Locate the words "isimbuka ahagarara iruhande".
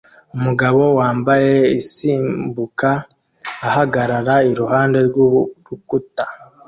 1.79-4.97